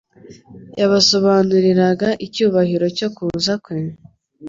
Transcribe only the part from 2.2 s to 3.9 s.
icyubahiro cyo kuza kwe,